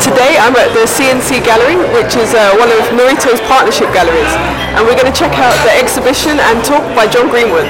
Today 0.00 0.40
I'm 0.40 0.56
at 0.56 0.72
the 0.72 0.88
CNC 0.88 1.44
Gallery, 1.44 1.76
which 1.92 2.16
is 2.16 2.32
uh, 2.32 2.56
one 2.56 2.72
of 2.72 2.80
Norito's 2.96 3.40
partnership 3.44 3.92
galleries, 3.92 4.32
and 4.72 4.80
we're 4.88 4.96
going 4.96 5.12
to 5.12 5.18
check 5.18 5.36
out 5.36 5.52
the 5.60 5.76
exhibition 5.76 6.40
and 6.40 6.64
talk 6.64 6.80
by 6.96 7.06
John 7.06 7.28
Greenwood. 7.28 7.68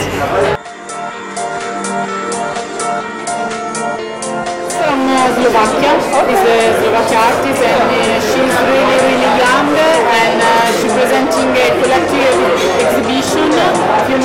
from 4.91 5.07
uh, 5.11 5.27
Slovakia. 5.35 5.93
Is 6.31 6.43
a 6.47 6.59
Slovakia 6.79 7.19
artist 7.19 7.63
and 7.67 7.91
uh, 7.91 8.23
she's 8.23 8.55
really 8.63 8.99
really 9.11 9.31
young 9.39 9.71
and 9.75 10.39
uh, 10.39 10.71
she's 10.79 10.95
presenting 10.95 11.51
a 11.51 11.67
collective 11.83 12.37
exhibition 12.79 13.51
a 13.51 14.01
few 14.07 14.19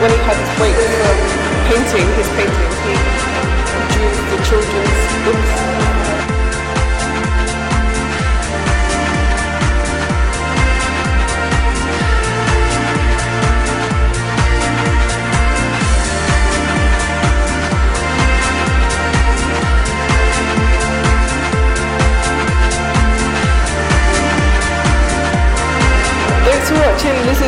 when 0.00 0.12
he 0.12 0.18
had 0.18 0.37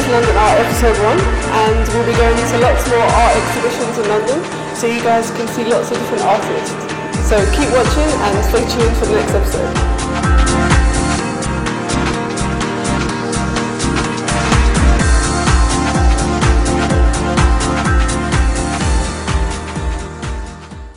is 0.01 0.09
London 0.09 0.37
Art 0.37 0.61
episode 0.61 0.97
1 0.97 1.19
and 1.21 1.89
we'll 1.93 2.07
be 2.07 2.17
going 2.17 2.37
to 2.37 2.59
lots 2.59 2.89
more 2.89 3.05
art 3.05 3.37
exhibitions 3.37 3.99
in 3.99 4.09
London 4.09 4.39
so 4.75 4.87
you 4.87 5.03
guys 5.03 5.31
can 5.33 5.47
see 5.49 5.65
lots 5.65 5.91
of 5.91 5.99
different 5.99 6.23
artists. 6.25 6.73
So 7.29 7.37
keep 7.53 7.69
watching 7.69 8.09
and 8.09 8.45
stay 8.49 8.65
tuned 8.65 8.97
for 8.97 9.07
the 9.07 9.17
next 9.21 9.35
episode. 9.35 10.40